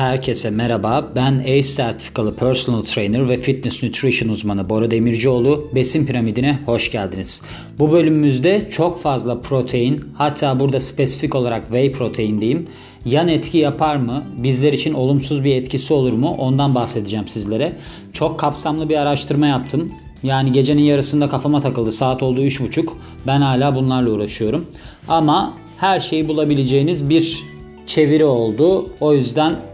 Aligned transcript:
Herkese 0.00 0.50
merhaba. 0.50 1.12
Ben 1.14 1.38
ACE 1.38 1.62
sertifikalı 1.62 2.34
personal 2.34 2.82
trainer 2.82 3.28
ve 3.28 3.36
fitness 3.36 3.82
nutrition 3.82 4.28
uzmanı 4.28 4.68
Bora 4.68 4.90
Demircioğlu. 4.90 5.68
Besin 5.74 6.06
piramidine 6.06 6.58
hoş 6.66 6.90
geldiniz. 6.90 7.42
Bu 7.78 7.92
bölümümüzde 7.92 8.68
çok 8.70 9.00
fazla 9.00 9.40
protein, 9.40 10.04
hatta 10.14 10.60
burada 10.60 10.80
spesifik 10.80 11.34
olarak 11.34 11.62
whey 11.62 11.92
protein 11.92 12.40
diyeyim, 12.40 12.66
yan 13.04 13.28
etki 13.28 13.58
yapar 13.58 13.96
mı? 13.96 14.24
Bizler 14.36 14.72
için 14.72 14.94
olumsuz 14.94 15.44
bir 15.44 15.54
etkisi 15.54 15.94
olur 15.94 16.12
mu? 16.12 16.36
Ondan 16.38 16.74
bahsedeceğim 16.74 17.28
sizlere. 17.28 17.72
Çok 18.12 18.40
kapsamlı 18.40 18.88
bir 18.88 18.96
araştırma 18.96 19.46
yaptım. 19.46 19.92
Yani 20.22 20.52
gecenin 20.52 20.82
yarısında 20.82 21.28
kafama 21.28 21.60
takıldı. 21.60 21.92
Saat 21.92 22.22
oldu 22.22 22.40
3.30. 22.40 22.88
Ben 23.26 23.40
hala 23.40 23.74
bunlarla 23.74 24.10
uğraşıyorum. 24.10 24.66
Ama 25.08 25.54
her 25.76 26.00
şeyi 26.00 26.28
bulabileceğiniz 26.28 27.08
bir 27.08 27.42
çeviri 27.86 28.24
oldu. 28.24 28.90
O 29.00 29.14
yüzden 29.14 29.69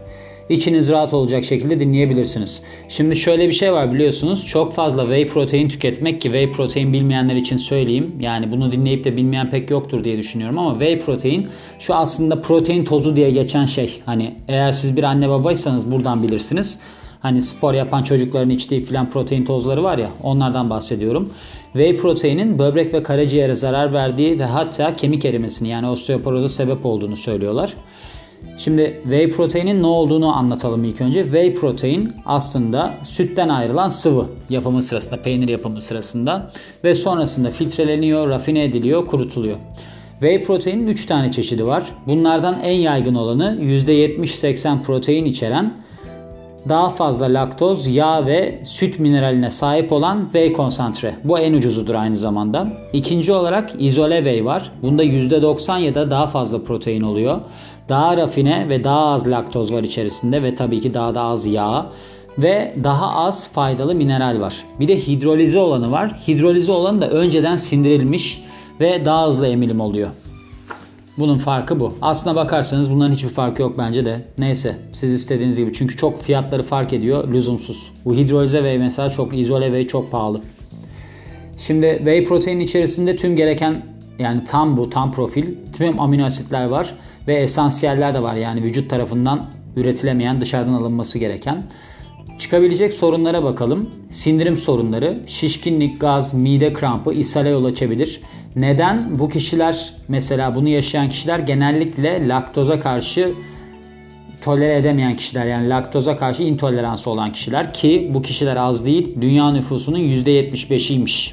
içiniz 0.49 0.89
rahat 0.89 1.13
olacak 1.13 1.43
şekilde 1.43 1.79
dinleyebilirsiniz. 1.79 2.63
Şimdi 2.89 3.15
şöyle 3.15 3.47
bir 3.47 3.53
şey 3.53 3.73
var 3.73 3.93
biliyorsunuz. 3.93 4.45
Çok 4.45 4.73
fazla 4.73 5.01
whey 5.01 5.27
protein 5.27 5.69
tüketmek 5.69 6.21
ki 6.21 6.27
whey 6.27 6.51
protein 6.51 6.93
bilmeyenler 6.93 7.35
için 7.35 7.57
söyleyeyim. 7.57 8.15
Yani 8.19 8.51
bunu 8.51 8.71
dinleyip 8.71 9.03
de 9.03 9.17
bilmeyen 9.17 9.49
pek 9.49 9.69
yoktur 9.69 10.03
diye 10.03 10.17
düşünüyorum 10.17 10.57
ama 10.57 10.79
whey 10.79 10.99
protein 10.99 11.47
şu 11.79 11.95
aslında 11.95 12.41
protein 12.41 12.85
tozu 12.85 13.15
diye 13.15 13.31
geçen 13.31 13.65
şey. 13.65 14.01
Hani 14.05 14.35
eğer 14.47 14.71
siz 14.71 14.97
bir 14.97 15.03
anne 15.03 15.29
babaysanız 15.29 15.91
buradan 15.91 16.23
bilirsiniz. 16.23 16.79
Hani 17.19 17.41
spor 17.41 17.73
yapan 17.73 18.03
çocukların 18.03 18.49
içtiği 18.49 18.81
filan 18.81 19.09
protein 19.09 19.45
tozları 19.45 19.83
var 19.83 19.97
ya 19.97 20.09
onlardan 20.23 20.69
bahsediyorum. 20.69 21.33
Whey 21.73 21.95
proteinin 21.95 22.59
böbrek 22.59 22.93
ve 22.93 23.03
karaciğere 23.03 23.55
zarar 23.55 23.93
verdiği 23.93 24.39
ve 24.39 24.43
hatta 24.43 24.95
kemik 24.95 25.25
erimesini 25.25 25.69
yani 25.69 25.87
osteoporoza 25.87 26.49
sebep 26.49 26.85
olduğunu 26.85 27.17
söylüyorlar. 27.17 27.73
Şimdi 28.57 28.99
whey 29.03 29.29
proteinin 29.29 29.83
ne 29.83 29.87
olduğunu 29.87 30.35
anlatalım 30.35 30.83
ilk 30.83 31.01
önce. 31.01 31.23
Whey 31.23 31.53
protein 31.53 32.13
aslında 32.25 32.93
sütten 33.03 33.49
ayrılan 33.49 33.89
sıvı 33.89 34.25
yapımı 34.49 34.81
sırasında, 34.81 35.21
peynir 35.21 35.47
yapımı 35.47 35.81
sırasında 35.81 36.51
ve 36.83 36.95
sonrasında 36.95 37.51
filtreleniyor, 37.51 38.29
rafine 38.29 38.63
ediliyor, 38.63 39.07
kurutuluyor. 39.07 39.57
Whey 40.19 40.43
proteinin 40.43 40.87
3 40.87 41.05
tane 41.05 41.31
çeşidi 41.31 41.65
var. 41.65 41.83
Bunlardan 42.07 42.59
en 42.63 42.75
yaygın 42.75 43.15
olanı 43.15 43.57
%70-80 43.61 44.83
protein 44.83 45.25
içeren 45.25 45.73
daha 46.69 46.89
fazla 46.89 47.25
laktoz, 47.25 47.87
yağ 47.87 48.25
ve 48.25 48.59
süt 48.63 48.99
mineraline 48.99 49.49
sahip 49.49 49.91
olan 49.91 50.23
whey 50.23 50.53
konsantre. 50.53 51.15
Bu 51.23 51.39
en 51.39 51.53
ucuzudur 51.53 51.95
aynı 51.95 52.17
zamanda. 52.17 52.67
İkinci 52.93 53.33
olarak 53.33 53.71
izole 53.79 54.17
whey 54.17 54.45
var. 54.45 54.71
Bunda 54.81 55.03
%90 55.03 55.79
ya 55.79 55.95
da 55.95 56.11
daha 56.11 56.27
fazla 56.27 56.63
protein 56.63 57.01
oluyor. 57.01 57.41
Daha 57.89 58.17
rafine 58.17 58.69
ve 58.69 58.83
daha 58.83 59.05
az 59.05 59.27
laktoz 59.27 59.73
var 59.73 59.83
içerisinde 59.83 60.43
ve 60.43 60.55
tabii 60.55 60.81
ki 60.81 60.93
daha 60.93 61.15
da 61.15 61.21
az 61.21 61.47
yağ 61.47 61.85
ve 62.37 62.75
daha 62.83 63.15
az 63.15 63.51
faydalı 63.51 63.95
mineral 63.95 64.39
var. 64.39 64.55
Bir 64.79 64.87
de 64.87 65.07
hidrolize 65.07 65.59
olanı 65.59 65.91
var. 65.91 66.21
Hidrolize 66.27 66.71
olanı 66.71 67.01
da 67.01 67.09
önceden 67.09 67.55
sindirilmiş 67.55 68.43
ve 68.79 69.05
daha 69.05 69.27
hızlı 69.27 69.47
emilim 69.47 69.79
oluyor. 69.79 70.09
Bunun 71.17 71.37
farkı 71.37 71.79
bu. 71.79 71.93
Aslına 72.01 72.35
bakarsanız 72.35 72.91
bunların 72.91 73.13
hiçbir 73.13 73.29
farkı 73.29 73.61
yok 73.61 73.77
bence 73.77 74.05
de. 74.05 74.21
Neyse 74.37 74.77
siz 74.93 75.13
istediğiniz 75.13 75.57
gibi. 75.57 75.73
Çünkü 75.73 75.97
çok 75.97 76.21
fiyatları 76.23 76.63
fark 76.63 76.93
ediyor 76.93 77.27
lüzumsuz. 77.33 77.91
Bu 78.05 78.15
hidrolize 78.15 78.57
whey 78.57 78.77
mesela 78.77 79.09
çok 79.09 79.37
izole 79.37 79.65
whey 79.65 79.87
çok 79.87 80.11
pahalı. 80.11 80.41
Şimdi 81.57 81.95
whey 81.97 82.23
protein 82.23 82.59
içerisinde 82.59 83.15
tüm 83.15 83.35
gereken 83.35 83.85
yani 84.19 84.43
tam 84.43 84.77
bu 84.77 84.89
tam 84.89 85.11
profil 85.11 85.55
tüm 85.77 85.99
amino 85.99 86.25
asitler 86.25 86.65
var 86.65 86.93
ve 87.27 87.35
esansiyeller 87.35 88.13
de 88.13 88.23
var. 88.23 88.35
Yani 88.35 88.63
vücut 88.63 88.89
tarafından 88.89 89.45
üretilemeyen 89.75 90.41
dışarıdan 90.41 90.73
alınması 90.73 91.19
gereken. 91.19 91.63
Çıkabilecek 92.39 92.93
sorunlara 92.93 93.43
bakalım. 93.43 93.89
Sindirim 94.09 94.57
sorunları, 94.57 95.19
şişkinlik, 95.27 96.01
gaz, 96.01 96.33
mide 96.33 96.73
krampı, 96.73 97.13
ishale 97.13 97.49
yol 97.49 97.65
açabilir. 97.65 98.21
Neden? 98.57 99.19
Bu 99.19 99.29
kişiler 99.29 99.93
mesela 100.07 100.55
bunu 100.55 100.69
yaşayan 100.69 101.09
kişiler 101.09 101.39
genellikle 101.39 102.27
laktoza 102.27 102.79
karşı 102.79 103.33
tolere 104.41 104.75
edemeyen 104.75 105.15
kişiler 105.15 105.45
yani 105.45 105.69
laktoza 105.69 106.17
karşı 106.17 106.43
intoleransı 106.43 107.09
olan 107.09 107.31
kişiler 107.31 107.73
ki 107.73 108.11
bu 108.13 108.21
kişiler 108.21 108.55
az 108.55 108.85
değil. 108.85 109.15
Dünya 109.21 109.51
nüfusunun 109.51 109.99
%75'iymiş. 109.99 111.31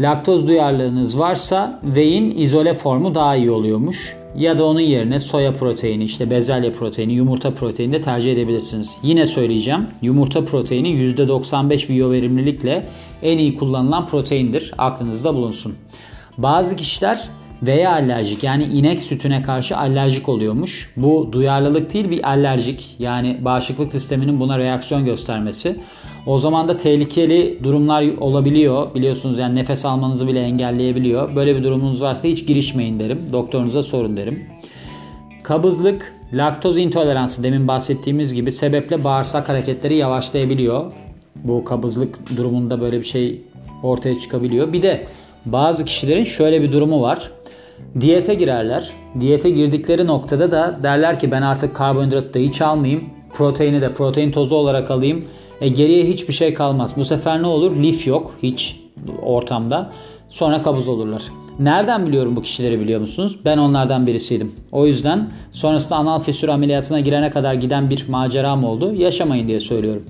Laktoz 0.00 0.48
duyarlılığınız 0.48 1.18
varsa 1.18 1.80
whey'in 1.84 2.38
izole 2.38 2.74
formu 2.74 3.14
daha 3.14 3.36
iyi 3.36 3.50
oluyormuş. 3.50 4.19
Ya 4.36 4.58
da 4.58 4.64
onun 4.64 4.80
yerine 4.80 5.18
soya 5.18 5.52
proteini, 5.52 6.04
işte 6.04 6.30
bezelye 6.30 6.72
proteini, 6.72 7.12
yumurta 7.12 7.54
proteini 7.54 7.92
de 7.92 8.00
tercih 8.00 8.32
edebilirsiniz. 8.32 8.96
Yine 9.02 9.26
söyleyeceğim. 9.26 9.86
Yumurta 10.02 10.44
proteini 10.44 10.88
%95 10.88 11.88
biyoverimlilikle 11.88 12.88
en 13.22 13.38
iyi 13.38 13.54
kullanılan 13.54 14.06
proteindir. 14.06 14.72
Aklınızda 14.78 15.34
bulunsun. 15.34 15.74
Bazı 16.38 16.76
kişiler 16.76 17.28
veya 17.62 17.92
alerjik 17.92 18.44
yani 18.44 18.64
inek 18.64 19.02
sütüne 19.02 19.42
karşı 19.42 19.76
alerjik 19.76 20.28
oluyormuş. 20.28 20.92
Bu 20.96 21.28
duyarlılık 21.32 21.94
değil 21.94 22.10
bir 22.10 22.28
alerjik 22.28 22.96
yani 22.98 23.38
bağışıklık 23.40 23.92
sisteminin 23.92 24.40
buna 24.40 24.58
reaksiyon 24.58 25.04
göstermesi. 25.04 25.76
O 26.26 26.38
zaman 26.38 26.68
da 26.68 26.76
tehlikeli 26.76 27.58
durumlar 27.62 28.04
olabiliyor. 28.20 28.94
Biliyorsunuz 28.94 29.38
yani 29.38 29.54
nefes 29.54 29.84
almanızı 29.84 30.28
bile 30.28 30.40
engelleyebiliyor. 30.40 31.36
Böyle 31.36 31.56
bir 31.56 31.64
durumunuz 31.64 32.02
varsa 32.02 32.28
hiç 32.28 32.46
girişmeyin 32.46 33.00
derim. 33.00 33.22
Doktorunuza 33.32 33.82
sorun 33.82 34.16
derim. 34.16 34.42
Kabızlık, 35.42 36.14
laktoz 36.32 36.78
intoleransı 36.78 37.42
demin 37.42 37.68
bahsettiğimiz 37.68 38.34
gibi 38.34 38.52
sebeple 38.52 39.04
bağırsak 39.04 39.48
hareketleri 39.48 39.96
yavaşlayabiliyor. 39.96 40.92
Bu 41.44 41.64
kabızlık 41.64 42.36
durumunda 42.36 42.80
böyle 42.80 42.98
bir 42.98 43.04
şey 43.06 43.42
ortaya 43.82 44.18
çıkabiliyor. 44.18 44.72
Bir 44.72 44.82
de 44.82 45.06
bazı 45.46 45.84
kişilerin 45.84 46.24
şöyle 46.24 46.62
bir 46.62 46.72
durumu 46.72 47.02
var. 47.02 47.30
Diyete 48.00 48.34
girerler. 48.34 48.90
Diyete 49.20 49.50
girdikleri 49.50 50.06
noktada 50.06 50.50
da 50.50 50.78
derler 50.82 51.18
ki 51.18 51.30
ben 51.30 51.42
artık 51.42 51.76
karbonhidratı 51.76 52.34
da 52.34 52.38
hiç 52.38 52.60
almayayım. 52.60 53.04
Proteini 53.34 53.80
de 53.80 53.94
protein 53.94 54.30
tozu 54.30 54.54
olarak 54.54 54.90
alayım. 54.90 55.24
E 55.60 55.68
geriye 55.68 56.04
hiçbir 56.04 56.32
şey 56.32 56.54
kalmaz. 56.54 56.94
Bu 56.96 57.04
sefer 57.04 57.42
ne 57.42 57.46
olur? 57.46 57.82
Lif 57.82 58.06
yok 58.06 58.34
hiç 58.42 58.80
ortamda. 59.22 59.90
Sonra 60.28 60.62
kabız 60.62 60.88
olurlar. 60.88 61.22
Nereden 61.58 62.06
biliyorum 62.06 62.36
bu 62.36 62.42
kişileri 62.42 62.80
biliyor 62.80 63.00
musunuz? 63.00 63.38
Ben 63.44 63.58
onlardan 63.58 64.06
birisiydim. 64.06 64.52
O 64.72 64.86
yüzden 64.86 65.28
sonrasında 65.50 65.96
anal 65.96 66.18
fissür 66.18 66.48
ameliyatına 66.48 67.00
girene 67.00 67.30
kadar 67.30 67.54
giden 67.54 67.90
bir 67.90 68.08
maceram 68.08 68.64
oldu. 68.64 68.94
Yaşamayın 68.94 69.48
diye 69.48 69.60
söylüyorum. 69.60 70.04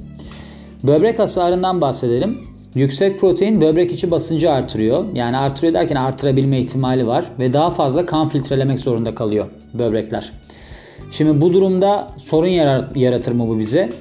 Böbrek 0.82 1.18
hasarından 1.18 1.80
bahsedelim. 1.80 2.38
Yüksek 2.74 3.20
protein 3.20 3.60
böbrek 3.60 3.92
içi 3.92 4.10
basıncı 4.10 4.50
artırıyor. 4.50 5.04
Yani 5.14 5.36
artırıyor 5.36 5.74
derken 5.74 5.96
artırabilme 5.96 6.60
ihtimali 6.60 7.06
var 7.06 7.24
ve 7.38 7.52
daha 7.52 7.70
fazla 7.70 8.06
kan 8.06 8.28
filtrelemek 8.28 8.80
zorunda 8.80 9.14
kalıyor 9.14 9.46
böbrekler. 9.74 10.32
Şimdi 11.10 11.40
bu 11.40 11.52
durumda 11.52 12.08
sorun 12.18 12.46
yaratır 12.94 13.32
mı 13.32 13.48
bu 13.48 13.58
bize? 13.58 13.92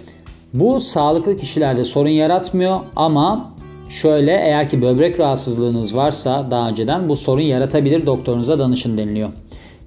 Bu 0.54 0.80
sağlıklı 0.80 1.38
kişilerde 1.38 1.84
sorun 1.84 2.10
yaratmıyor 2.10 2.80
ama 2.96 3.54
şöyle 3.90 4.32
eğer 4.32 4.70
ki 4.70 4.82
böbrek 4.82 5.20
rahatsızlığınız 5.20 5.96
varsa 5.96 6.52
daha 6.52 6.70
önceden 6.70 7.10
bu 7.10 7.16
sorun 7.16 7.42
yaratabilir 7.42 8.06
doktorunuza 8.06 8.60
danışın 8.60 8.98
deniliyor. 8.98 9.30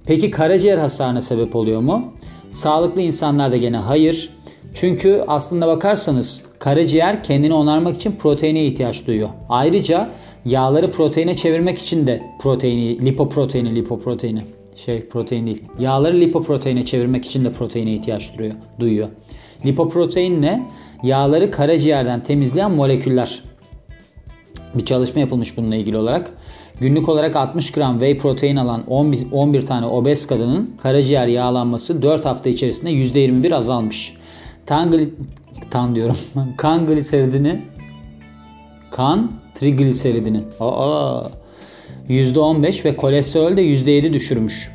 Peki 0.05 0.31
karaciğer 0.31 0.77
hasarına 0.77 1.21
sebep 1.21 1.55
oluyor 1.55 1.81
mu? 1.81 2.03
Sağlıklı 2.49 3.01
insanlarda 3.01 3.57
gene 3.57 3.77
hayır. 3.77 4.29
Çünkü 4.73 5.23
aslında 5.27 5.67
bakarsanız 5.67 6.45
karaciğer 6.59 7.23
kendini 7.23 7.53
onarmak 7.53 7.95
için 7.95 8.11
proteine 8.11 8.65
ihtiyaç 8.65 9.07
duyuyor. 9.07 9.29
Ayrıca 9.49 10.09
yağları 10.45 10.91
proteine 10.91 11.35
çevirmek 11.35 11.79
için 11.79 12.07
de 12.07 12.23
proteini, 12.41 13.05
lipoproteini, 13.05 13.75
lipoproteini 13.75 14.43
şey 14.75 15.07
protein 15.07 15.45
değil. 15.45 15.63
Yağları 15.79 16.19
lipoproteine 16.19 16.85
çevirmek 16.85 17.25
için 17.25 17.45
de 17.45 17.51
proteine 17.51 17.93
ihtiyaç 17.93 18.37
duyuyor. 18.37 18.55
duyuyor. 18.79 19.07
Lipoprotein 19.65 20.41
ne? 20.41 20.67
Yağları 21.03 21.51
karaciğerden 21.51 22.23
temizleyen 22.23 22.71
moleküller. 22.71 23.43
Bir 24.75 24.85
çalışma 24.85 25.21
yapılmış 25.21 25.57
bununla 25.57 25.75
ilgili 25.75 25.97
olarak. 25.97 26.31
Günlük 26.79 27.09
olarak 27.09 27.35
60 27.35 27.71
gram 27.71 27.93
whey 27.93 28.17
protein 28.17 28.55
alan 28.55 28.83
11, 28.87 29.27
11 29.31 29.61
tane 29.61 29.85
obez 29.85 30.27
kadının 30.27 30.75
karaciğer 30.81 31.27
yağlanması 31.27 32.01
4 32.01 32.25
hafta 32.25 32.49
içerisinde 32.49 32.91
%21 32.91 33.55
azalmış. 33.55 34.17
Tan, 34.65 34.93
tan 35.71 35.95
diyorum. 35.95 36.17
kan 36.57 36.87
gliseridini 36.87 37.61
kan 38.91 39.31
trigliseridini 39.55 40.39
aa, 40.59 41.27
%15 42.09 42.85
ve 42.85 42.95
kolesterol 42.95 43.57
de 43.57 43.61
%7 43.61 44.13
düşürmüş. 44.13 44.71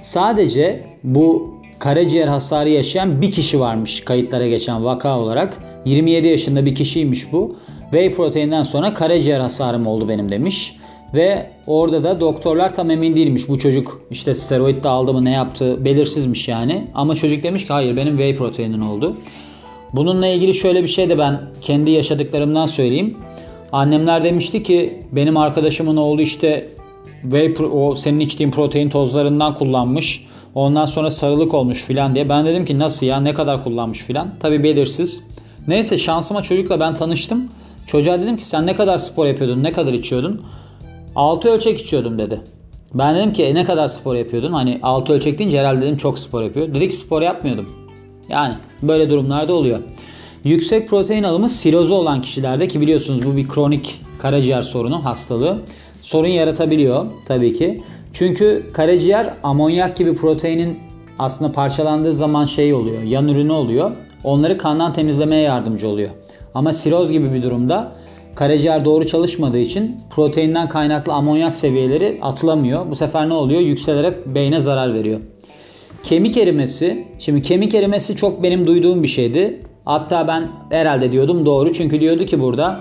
Sadece 0.00 0.86
bu 1.04 1.54
karaciğer 1.84 2.28
hasarı 2.28 2.68
yaşayan 2.68 3.20
bir 3.20 3.30
kişi 3.30 3.60
varmış 3.60 4.00
kayıtlara 4.00 4.46
geçen 4.46 4.84
vaka 4.84 5.18
olarak. 5.18 5.58
27 5.84 6.26
yaşında 6.26 6.66
bir 6.66 6.74
kişiymiş 6.74 7.32
bu. 7.32 7.56
Whey 7.90 8.14
proteinden 8.14 8.62
sonra 8.62 8.94
karaciğer 8.94 9.40
hasarım 9.40 9.86
oldu 9.86 10.08
benim 10.08 10.30
demiş. 10.30 10.76
Ve 11.14 11.50
orada 11.66 12.04
da 12.04 12.20
doktorlar 12.20 12.74
tam 12.74 12.90
emin 12.90 13.16
değilmiş. 13.16 13.48
Bu 13.48 13.58
çocuk 13.58 14.00
işte 14.10 14.34
steroid 14.34 14.84
de 14.84 14.88
aldı 14.88 15.12
mı 15.12 15.24
ne 15.24 15.30
yaptı 15.30 15.84
belirsizmiş 15.84 16.48
yani. 16.48 16.84
Ama 16.94 17.14
çocuk 17.14 17.42
demiş 17.42 17.66
ki 17.66 17.72
hayır 17.72 17.96
benim 17.96 18.16
whey 18.16 18.36
proteinin 18.36 18.80
oldu. 18.80 19.16
Bununla 19.92 20.26
ilgili 20.26 20.54
şöyle 20.54 20.82
bir 20.82 20.88
şey 20.88 21.08
de 21.08 21.18
ben 21.18 21.40
kendi 21.60 21.90
yaşadıklarımdan 21.90 22.66
söyleyeyim. 22.66 23.16
Annemler 23.72 24.24
demişti 24.24 24.62
ki 24.62 25.00
benim 25.12 25.36
arkadaşımın 25.36 25.96
oğlu 25.96 26.20
işte 26.20 26.68
whey 27.22 27.54
o 27.72 27.94
senin 27.94 28.20
içtiğin 28.20 28.50
protein 28.50 28.88
tozlarından 28.90 29.54
kullanmış. 29.54 30.26
Ondan 30.54 30.86
sonra 30.86 31.10
sarılık 31.10 31.54
olmuş 31.54 31.82
filan 31.82 32.14
diye. 32.14 32.28
Ben 32.28 32.46
dedim 32.46 32.64
ki 32.64 32.78
nasıl 32.78 33.06
ya 33.06 33.20
ne 33.20 33.34
kadar 33.34 33.64
kullanmış 33.64 33.98
filan. 33.98 34.28
Tabi 34.40 34.62
belirsiz. 34.62 35.22
Neyse 35.68 35.98
şansıma 35.98 36.42
çocukla 36.42 36.80
ben 36.80 36.94
tanıştım. 36.94 37.48
Çocuğa 37.86 38.20
dedim 38.20 38.36
ki 38.36 38.46
sen 38.46 38.66
ne 38.66 38.76
kadar 38.76 38.98
spor 38.98 39.26
yapıyordun, 39.26 39.62
ne 39.62 39.72
kadar 39.72 39.92
içiyordun? 39.92 40.42
6 41.16 41.48
ölçek 41.48 41.80
içiyordum 41.80 42.18
dedi. 42.18 42.40
Ben 42.94 43.16
dedim 43.16 43.32
ki 43.32 43.42
e, 43.42 43.54
ne 43.54 43.64
kadar 43.64 43.88
spor 43.88 44.14
yapıyordun? 44.14 44.52
Hani 44.52 44.80
6 44.82 45.12
ölçek 45.12 45.38
deyince 45.38 45.58
herhalde 45.58 45.80
dedim 45.80 45.96
çok 45.96 46.18
spor 46.18 46.42
yapıyor. 46.42 46.74
Dedi 46.74 46.88
ki 46.88 46.96
spor 46.96 47.22
yapmıyordum. 47.22 47.68
Yani 48.28 48.54
böyle 48.82 49.10
durumlarda 49.10 49.52
oluyor. 49.52 49.78
Yüksek 50.44 50.88
protein 50.88 51.22
alımı 51.22 51.50
sirozu 51.50 51.94
olan 51.94 52.22
kişilerde 52.22 52.68
ki 52.68 52.80
biliyorsunuz 52.80 53.26
bu 53.26 53.36
bir 53.36 53.48
kronik 53.48 54.00
karaciğer 54.18 54.62
sorunu 54.62 55.04
hastalığı 55.04 55.58
sorun 56.02 56.28
yaratabiliyor 56.28 57.06
tabii 57.26 57.54
ki. 57.54 57.82
Çünkü 58.14 58.66
karaciğer 58.72 59.34
amonyak 59.42 59.96
gibi 59.96 60.14
proteinin 60.14 60.78
aslında 61.18 61.52
parçalandığı 61.52 62.14
zaman 62.14 62.44
şey 62.44 62.74
oluyor, 62.74 63.02
yan 63.02 63.28
ürünü 63.28 63.52
oluyor. 63.52 63.92
Onları 64.24 64.58
kandan 64.58 64.92
temizlemeye 64.92 65.42
yardımcı 65.42 65.88
oluyor. 65.88 66.10
Ama 66.54 66.72
siroz 66.72 67.10
gibi 67.12 67.32
bir 67.32 67.42
durumda 67.42 67.92
karaciğer 68.34 68.84
doğru 68.84 69.06
çalışmadığı 69.06 69.58
için 69.58 69.96
proteinden 70.10 70.68
kaynaklı 70.68 71.12
amonyak 71.12 71.56
seviyeleri 71.56 72.18
atılamıyor. 72.22 72.90
Bu 72.90 72.96
sefer 72.96 73.28
ne 73.28 73.32
oluyor? 73.32 73.60
Yükselerek 73.60 74.26
beyne 74.26 74.60
zarar 74.60 74.94
veriyor. 74.94 75.20
Kemik 76.02 76.36
erimesi, 76.36 77.08
şimdi 77.18 77.42
kemik 77.42 77.74
erimesi 77.74 78.16
çok 78.16 78.42
benim 78.42 78.66
duyduğum 78.66 79.02
bir 79.02 79.08
şeydi. 79.08 79.60
Hatta 79.84 80.28
ben 80.28 80.48
herhalde 80.70 81.12
diyordum 81.12 81.46
doğru 81.46 81.72
çünkü 81.72 82.00
diyordu 82.00 82.26
ki 82.26 82.40
burada 82.40 82.80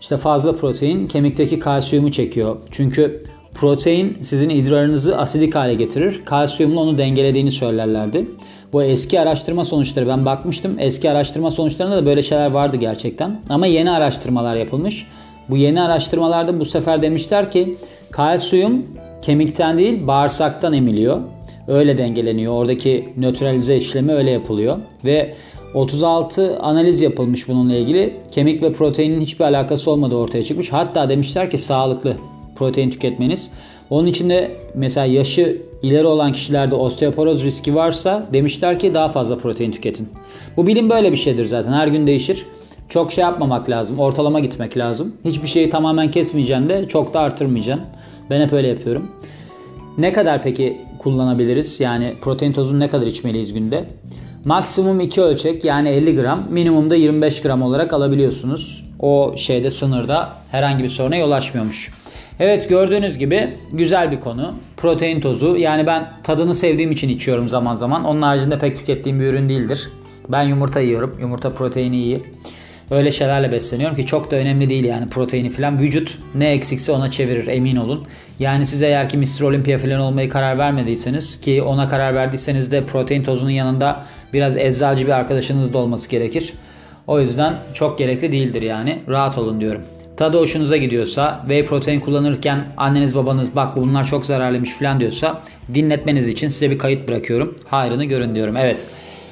işte 0.00 0.16
fazla 0.16 0.56
protein 0.56 1.08
kemikteki 1.08 1.58
kalsiyumu 1.58 2.10
çekiyor. 2.12 2.56
Çünkü 2.70 3.22
protein 3.54 4.18
sizin 4.20 4.48
idrarınızı 4.48 5.18
asidik 5.18 5.54
hale 5.54 5.74
getirir. 5.74 6.22
Kalsiyumla 6.24 6.80
onu 6.80 6.98
dengelediğini 6.98 7.50
söylerlerdi. 7.50 8.26
Bu 8.72 8.82
eski 8.82 9.20
araştırma 9.20 9.64
sonuçları 9.64 10.08
ben 10.08 10.24
bakmıştım. 10.24 10.76
Eski 10.78 11.10
araştırma 11.10 11.50
sonuçlarında 11.50 11.96
da 11.96 12.06
böyle 12.06 12.22
şeyler 12.22 12.50
vardı 12.50 12.76
gerçekten. 12.76 13.40
Ama 13.48 13.66
yeni 13.66 13.90
araştırmalar 13.90 14.56
yapılmış. 14.56 15.06
Bu 15.48 15.56
yeni 15.56 15.82
araştırmalarda 15.82 16.60
bu 16.60 16.64
sefer 16.64 17.02
demişler 17.02 17.50
ki 17.50 17.76
kalsiyum 18.10 18.86
kemikten 19.22 19.78
değil 19.78 20.06
bağırsaktan 20.06 20.72
emiliyor. 20.72 21.20
Öyle 21.68 21.98
dengeleniyor. 21.98 22.52
Oradaki 22.52 23.08
nötralize 23.16 23.76
işlemi 23.76 24.12
öyle 24.12 24.30
yapılıyor. 24.30 24.78
Ve 25.04 25.34
36 25.74 26.58
analiz 26.58 27.00
yapılmış 27.00 27.48
bununla 27.48 27.74
ilgili. 27.76 28.16
Kemik 28.30 28.62
ve 28.62 28.72
proteinin 28.72 29.20
hiçbir 29.20 29.44
alakası 29.44 29.90
olmadığı 29.90 30.16
ortaya 30.16 30.42
çıkmış. 30.42 30.72
Hatta 30.72 31.08
demişler 31.08 31.50
ki 31.50 31.58
sağlıklı 31.58 32.16
protein 32.62 32.90
tüketmeniz. 32.90 33.50
Onun 33.90 34.06
için 34.06 34.30
de 34.30 34.50
mesela 34.74 35.06
yaşı 35.06 35.62
ileri 35.82 36.06
olan 36.06 36.32
kişilerde 36.32 36.74
osteoporoz 36.74 37.44
riski 37.44 37.74
varsa 37.74 38.26
demişler 38.32 38.78
ki 38.78 38.94
daha 38.94 39.08
fazla 39.08 39.38
protein 39.38 39.72
tüketin. 39.72 40.08
Bu 40.56 40.66
bilim 40.66 40.90
böyle 40.90 41.12
bir 41.12 41.16
şeydir 41.16 41.44
zaten. 41.44 41.72
Her 41.72 41.88
gün 41.88 42.06
değişir. 42.06 42.46
Çok 42.88 43.12
şey 43.12 43.22
yapmamak 43.22 43.70
lazım. 43.70 43.98
Ortalama 43.98 44.40
gitmek 44.40 44.76
lazım. 44.76 45.16
Hiçbir 45.24 45.48
şeyi 45.48 45.70
tamamen 45.70 46.10
kesmeyeceksin 46.10 46.68
de 46.68 46.88
çok 46.88 47.14
da 47.14 47.20
artırmayacaksın. 47.20 47.86
Ben 48.30 48.40
hep 48.40 48.52
öyle 48.52 48.68
yapıyorum. 48.68 49.10
Ne 49.98 50.12
kadar 50.12 50.42
peki 50.42 50.80
kullanabiliriz? 50.98 51.80
Yani 51.80 52.14
protein 52.20 52.52
tozunu 52.52 52.80
ne 52.80 52.88
kadar 52.88 53.06
içmeliyiz 53.06 53.52
günde? 53.52 53.84
Maksimum 54.44 55.00
2 55.00 55.22
ölçek 55.22 55.64
yani 55.64 55.88
50 55.88 56.16
gram, 56.16 56.46
minimumda 56.50 56.94
25 56.94 57.42
gram 57.42 57.62
olarak 57.62 57.92
alabiliyorsunuz. 57.92 58.84
O 59.00 59.34
şeyde 59.36 59.70
sınırda 59.70 60.28
herhangi 60.50 60.84
bir 60.84 60.88
soruna 60.88 61.16
yol 61.16 61.30
açmıyormuş. 61.30 62.01
Evet 62.42 62.68
gördüğünüz 62.68 63.18
gibi 63.18 63.54
güzel 63.72 64.12
bir 64.12 64.20
konu. 64.20 64.54
Protein 64.76 65.20
tozu. 65.20 65.56
Yani 65.56 65.86
ben 65.86 66.08
tadını 66.24 66.54
sevdiğim 66.54 66.90
için 66.90 67.08
içiyorum 67.08 67.48
zaman 67.48 67.74
zaman. 67.74 68.04
Onun 68.04 68.22
haricinde 68.22 68.58
pek 68.58 68.76
tükettiğim 68.76 69.20
bir 69.20 69.24
ürün 69.24 69.48
değildir. 69.48 69.90
Ben 70.28 70.42
yumurta 70.42 70.80
yiyorum. 70.80 71.16
Yumurta 71.20 71.54
proteini 71.54 71.96
iyi. 71.96 72.22
Öyle 72.90 73.12
şeylerle 73.12 73.52
besleniyorum 73.52 73.96
ki 73.96 74.06
çok 74.06 74.30
da 74.30 74.36
önemli 74.36 74.70
değil 74.70 74.84
yani 74.84 75.08
proteini 75.08 75.50
falan. 75.50 75.78
Vücut 75.78 76.18
ne 76.34 76.52
eksikse 76.52 76.92
ona 76.92 77.10
çevirir 77.10 77.46
emin 77.46 77.76
olun. 77.76 78.06
Yani 78.38 78.66
siz 78.66 78.82
eğer 78.82 79.08
ki 79.08 79.18
Mr. 79.18 79.42
Olympia 79.42 79.78
falan 79.78 80.00
olmayı 80.00 80.28
karar 80.28 80.58
vermediyseniz 80.58 81.40
ki 81.40 81.62
ona 81.62 81.88
karar 81.88 82.14
verdiyseniz 82.14 82.72
de 82.72 82.84
protein 82.84 83.24
tozunun 83.24 83.50
yanında 83.50 84.04
biraz 84.32 84.56
eczacı 84.56 85.06
bir 85.06 85.12
arkadaşınız 85.12 85.72
da 85.72 85.78
olması 85.78 86.10
gerekir. 86.10 86.52
O 87.06 87.20
yüzden 87.20 87.54
çok 87.74 87.98
gerekli 87.98 88.32
değildir 88.32 88.62
yani. 88.62 88.98
Rahat 89.08 89.38
olun 89.38 89.60
diyorum. 89.60 89.82
Tadı 90.22 90.38
hoşunuza 90.38 90.76
gidiyorsa, 90.76 91.40
whey 91.40 91.66
protein 91.66 92.00
kullanırken 92.00 92.64
anneniz 92.76 93.14
babanız 93.14 93.56
bak 93.56 93.76
bunlar 93.76 94.04
çok 94.04 94.26
zararlıymış 94.26 94.70
falan 94.70 95.00
diyorsa 95.00 95.42
dinletmeniz 95.74 96.28
için 96.28 96.48
size 96.48 96.70
bir 96.70 96.78
kayıt 96.78 97.08
bırakıyorum. 97.08 97.56
Hayrını 97.68 98.04
görün 98.04 98.34
diyorum. 98.34 98.56
Evet. 98.56 98.86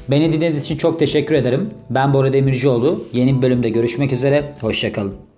Beni 0.09 0.29
dinlediğiniz 0.29 0.63
için 0.63 0.77
çok 0.77 0.99
teşekkür 0.99 1.35
ederim. 1.35 1.71
Ben 1.91 2.15
Bora 2.15 2.33
Demircioğlu. 2.33 3.05
Yeni 3.13 3.37
bir 3.37 3.43
bölümde 3.43 3.69
görüşmek 3.69 4.13
üzere. 4.13 4.53
Hoşçakalın. 4.61 5.30